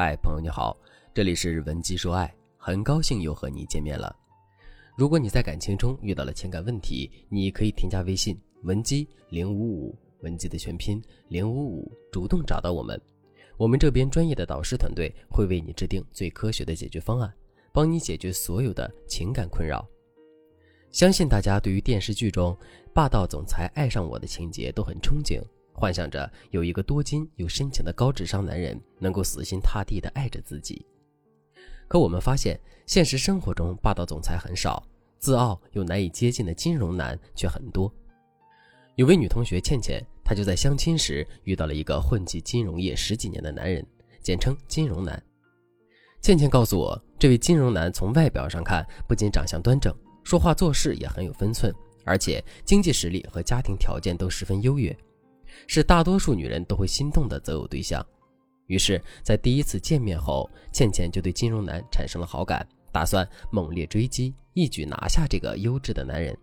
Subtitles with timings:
[0.00, 0.78] 嗨，朋友你好，
[1.12, 4.14] 这里是文姬说爱，很高兴又和你见面了。
[4.96, 13.02] 如果你在感情中遇到了情感问题，你可以添加微信文姬零五五，文姬的全拼零五五，主动找到我们，
[13.56, 17.34] 我们这边专业的导师团队会为你制定最科学的解决方案，
[17.72, 19.84] 帮你解决所有的情感困扰。
[20.92, 22.56] 相信大家对于电视剧中
[22.94, 25.42] 霸道总裁爱上我的情节都很憧憬。
[25.78, 30.84] 幻想着有一个多金又深情的高智商男人能够死心塌地地爱着自己，
[31.86, 34.82] 可我们发现现实生活中霸道总裁很少，
[35.20, 37.92] 自傲又难以接近的金融男却很多。
[38.96, 43.86] 有位女同学倩倩，她就在相亲时遇到了一个混迹金融业十几年的男人，
[44.20, 45.22] 简称金融男。
[46.20, 51.72] 倩倩告诉我，这位金融男从外表上看不仅长相端正，说话做事也很有分寸，
[52.04, 54.94] 而且经济实力和家庭条件都十分优越。
[55.66, 58.04] 是大多数女人都会心动的择偶对象，
[58.66, 66.36] 于是，在第一次见面后，倩倩就对金融男产生了好感，打算猛烈追击，一举拿下这个优质的男人。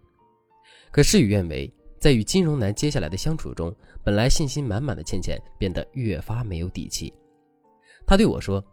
[0.91, 7.13] 可事与愿违，在与金融男接下来的相处中，本来信心满满的倩倩变得越发没有底气。
[8.05, 8.63] 她对我说：“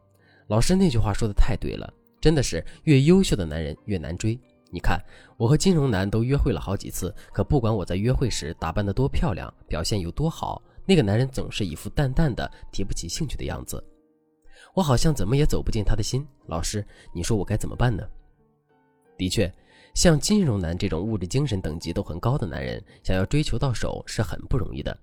[0.48, 4.39] 老师那句话说的太对了，真的是越优秀的男人越难追。”
[4.75, 4.98] 你看，
[5.37, 13.84] 我和金融男都约会了好几次，可不管我在约会时打扮得多漂亮，表现有多好，那个男人总是一副淡淡的、提不起兴趣的样子。
[14.73, 16.27] 我好像怎么也走不进他的心。
[16.47, 18.03] 老师，你说我该怎么办呢？
[19.19, 19.53] 的确，
[19.92, 24.98] 像金融男这种物质、精神等级都很高的男人，想要追求到手是很不容易的。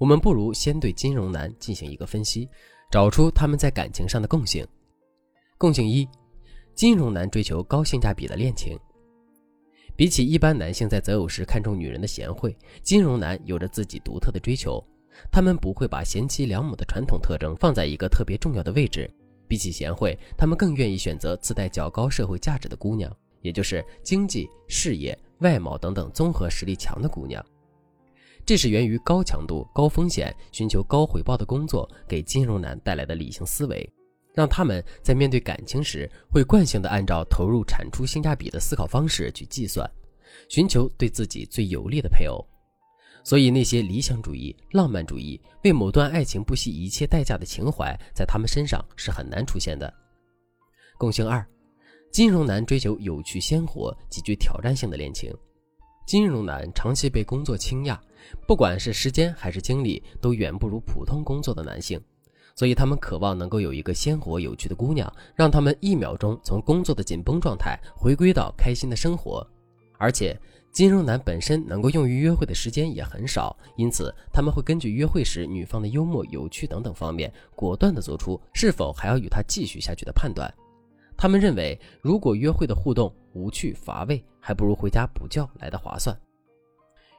[0.00, 2.48] 我们不如先对金融男进行一个分析，
[2.90, 4.66] 找出他们在感情上的共性。
[5.58, 6.08] 共性一：
[6.74, 8.76] 金融男追求高性价比的恋情。
[9.96, 14.82] 比起一般男性在择偶时看重女人的贤惠，金融男有着自己独特的追求。
[15.32, 19.10] 他们不会把贤妻良母的传统特征放在一个特别重要的位置。
[19.48, 27.42] 比起贤惠，他们更愿意选择自带较高社会价值的姑娘，也就是经济、事业、外貌等等综合实力强的姑娘。
[28.44, 33.88] 这是源于高强度、高风险、寻求高回报的工作给金融男带来的理性思维。
[34.36, 39.90] 让他们在面对感情时，会惯性的按照投入产出性价比的思考方式去计算，
[40.50, 42.46] 寻求对自己最有利的配偶。
[43.24, 49.90] 所以，那些理想主义、浪漫主义、为某段爱情不惜一切代价的情怀，在他们身上是很难出现的。
[50.98, 51.44] 共性二，
[52.12, 55.34] 金融男追求有趣鲜活、极具挑战性的恋情。
[56.06, 57.98] 金融男长期被工作倾轧，
[58.46, 61.98] 不管是时间还是精力，都远不如普通工作的男性。
[62.56, 69.46] 所以，他们渴望能够有一个鲜活有趣的姑娘，让他们一秒钟从工作的紧绷状态回归到开心的生活。
[69.98, 70.34] 而且，
[70.72, 80.50] 金融男本身能够用于约会的时间也很少，因此他们会根据约会时女方的幽默、有趣等等方面，果断地做出是否还要与她继续下去的判断。
[81.14, 86.18] 他们认为，如果约会的互动无趣乏味，还不如回家补觉来的划算。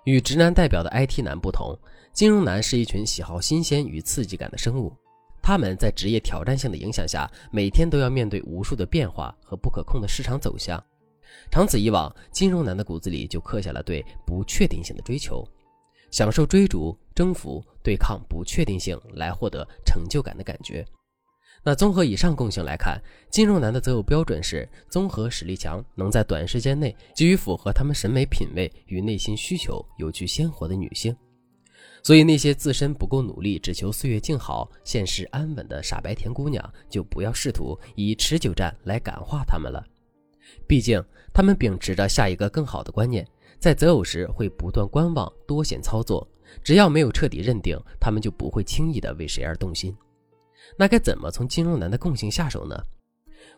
[0.05, 1.77] 与直男代表的 IT 男不同，
[2.11, 4.91] 金融男是一群喜好新鲜与刺激感的生物。
[5.47, 10.77] 他们在职业挑战性的影响下，每天都要面对无数的变化和不可控的市场走向。
[11.49, 15.47] 长此以往，金融男的骨子里就刻下了对不确定性的追求，
[16.11, 20.85] 享受追逐、征服、对抗不确定性来获得成就感的感觉。
[21.63, 31.15] 那综合以上共性来看，金融男的择偶标准是综合实力强，能在短时间内给予符合他们审美品味与内心需求、有趣鲜活的女性。
[32.07, 39.85] 所以，那些自身不够努力、只求岁月静好、现实安稳的傻白甜姑娘，就不要试图以持久战来感化他们了。
[40.65, 41.03] 毕竟，
[41.33, 43.27] 他们秉持着下一个更好的观念，
[43.59, 46.25] 在择偶时会不断观望、多线操作。
[46.63, 49.93] 只要没有彻底认定，他们就不会轻易的为谁而动心。
[50.77, 52.81] 那该怎么从金融男的共性下手呢？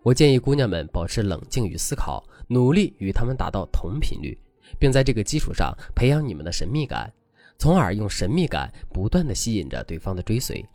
[0.02, 4.36] 我建议姑娘们保持冷静与思考，努力与他们达到同频率，
[4.80, 7.14] 并在这个基础上培养你们的神秘感。
[7.60, 10.66] 从而用神秘感不断的吸引着对方的追随。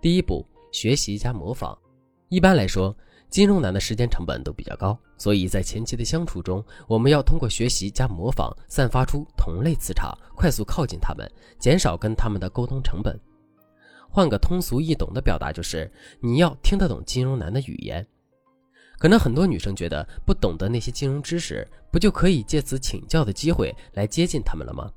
[0.00, 1.76] 第一步，学习加模仿。
[2.28, 2.96] 一般来说，
[3.28, 13.18] 金融男的时间成本都比较高，所以在前期的相处中，我们要通过学习加模仿，散发出同类磁场，快速靠近他们，减少跟他们的沟通成本。
[14.08, 15.90] 换个通俗易懂的表达，就是
[16.20, 18.06] 你要听得懂金融男的语言。
[18.98, 24.88] 可能很多女生觉得，不懂得那些金融知识，不就可以借此请教的机会来接近他们了吗？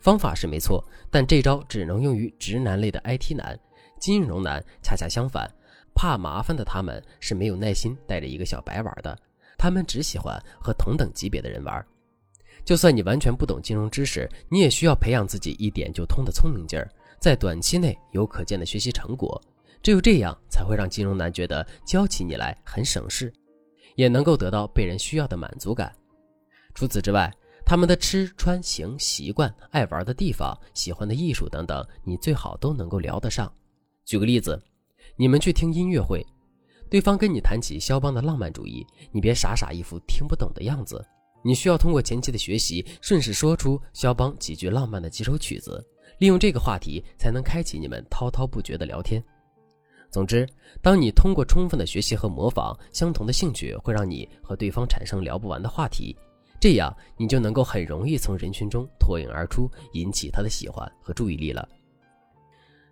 [0.00, 3.58] 方法是没错，但这招只能用于直男类的 IT 男，
[4.00, 5.48] 金融男恰恰相反，
[5.94, 9.16] 怕麻烦的他们是没有耐心带着一个小白玩的，
[9.58, 11.86] 他们只喜欢和同等级别的人玩。
[12.64, 19.40] 就算你完全不懂金融知识，你也需要培养自己一点就通的聪明劲儿，在短期内有可见的学习成果，
[19.82, 23.32] 只有这样才会让金融男觉得教起你来很省事，
[23.96, 25.94] 也能够得到被人需要的满足感。
[26.74, 27.32] 除此之外，
[27.70, 33.48] 他们的吃穿行习惯、爱玩的地方、喜欢的艺术等等，你最好都能够聊得上。
[34.04, 34.60] 举个例子，
[35.14, 36.26] 你们去听音乐会，
[36.90, 41.06] 对方跟你谈起肖邦的浪漫主义，你别傻傻一副听不懂的样子。
[41.44, 45.80] 你需要通过前期的学习，顺势说出肖邦几句浪漫的几首曲子，
[46.18, 49.22] 利用这个话题，才能开启你们滔滔不绝的聊天。
[50.10, 50.44] 总之，
[50.82, 56.16] 当你通过充分的学习和模仿，相同的兴趣会让你和对方产生聊不完的话题，
[56.60, 61.66] 这样你就能够很容易从人群中脱颖而出，引起他的喜欢和注意力了。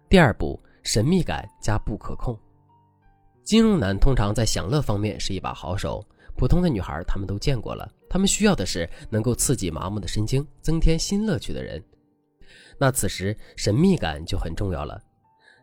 [0.09, 2.37] 第二步，神秘感加不可控。
[3.45, 6.03] 金融男通常在享乐方面是一把好手，
[6.35, 7.91] 普通的女孩他们都见过了。
[8.09, 11.83] 他们需要的是能够刺激麻木的神经、增添新乐趣的人。
[12.79, 14.99] 那此时神秘感就很重要了。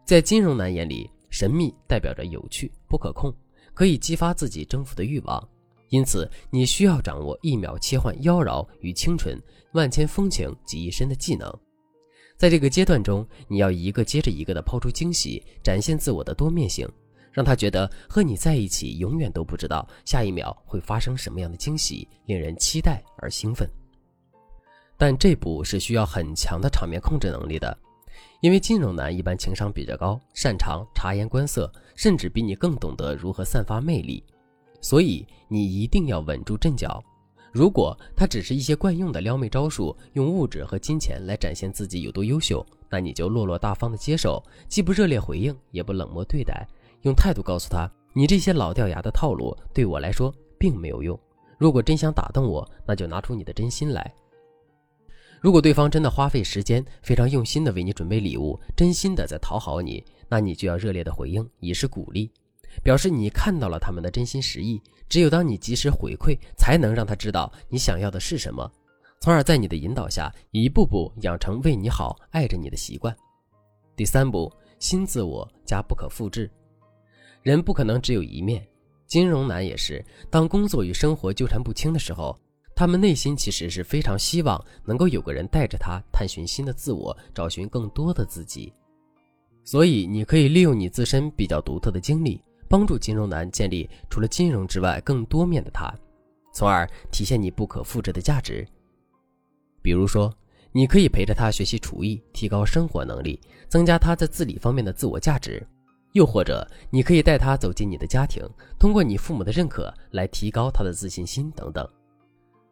[0.05, 3.33] 在金融男眼里，神秘代表着有趣、不可控，
[3.73, 5.49] 可以激发自己征服的欲望。
[5.89, 9.41] 因此，你需要掌握一秒切换妖娆与清纯、
[9.73, 11.51] 万千风情及一身的技能。
[12.37, 16.87] 在这个阶段中，你要一个接着一个的抛出惊喜，展现自我的多面性。
[17.31, 23.69] 让他觉得和你在一起，永远都不知道下一秒会发生什么样的惊喜，令人期待而兴奋。
[24.95, 27.77] 但这步是需要很强的场面控制能力的，
[28.39, 34.23] 因为金融男一般情商比较高，擅长察言观色，甚至比你更懂得如何散发魅力。
[34.85, 37.03] 所以你一定要稳住阵脚。
[37.51, 46.67] 如果他只是一些惯用的撩妹招数，用物质和金钱来展现自己有多优秀，那你就落落大方的接受，既不热烈回应，也不冷漠对待。
[47.01, 51.19] 用态度告诉他，你这些老掉牙的套路对我来说并没有用。
[51.57, 54.13] 如果真想打动我，那就拿出你的真心来。
[55.41, 62.29] 如果对方真的花费时间，非常用心的为你准备礼物，真心的在讨好你，那你就要热烈的回应，以示鼓励，
[62.83, 64.81] 表示你看到了他们的真心实意。
[65.07, 68.71] 只有当你及时回馈，才能让他知道你想要的是什么，
[69.19, 73.15] 从而在你的引导下，一步步养成为你好、爱着你的习惯。
[73.95, 76.49] 第三步，新自我加不可复制。
[77.43, 78.67] 人不可能只有一面，
[79.05, 80.03] 金融男也是。
[80.31, 82.35] 当工作与生活纠缠不清的时候，
[82.75, 88.73] 他们内心其实是非常希望能够有个人带着他探寻新的自我，找寻更多的自己。
[89.63, 95.93] 所以，你可以利用你自身比较独特的经历，帮助金融男建立除了金融之外更多面的他，
[96.53, 98.67] 从而体现你不可复制的价值。
[99.81, 100.33] 比如说，
[100.71, 103.39] 你可以陪着他学习厨艺，提高生活能力，
[103.69, 105.65] 增加他在自理方面的自我价值。
[106.13, 108.41] 又或者，你可以带他走进你的家庭，
[108.79, 111.87] 通过你父母的认可来提高他的自信心等等。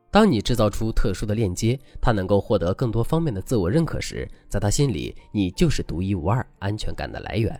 [0.09, 7.59] 当你制造出特殊的链接，他能够获得更多方面的自我认可时，在他心里，你就是独一无二安全感的来源。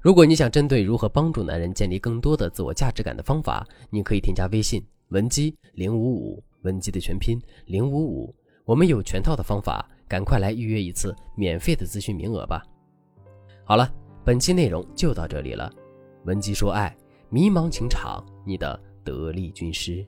[0.00, 12.62] 如果你想针对如何帮助男人建立更多的自我价值感的方法，你可以添加微信文姬零五五，文姬的全拼零五五，我们有全套的方法，赶快来预约一次免费的咨询名额吧。
[13.64, 13.90] 好了。
[14.22, 15.72] 本期内容就到这里了，
[16.24, 16.94] 文姬说爱，
[17.30, 20.04] 迷茫情场，你的得力军师。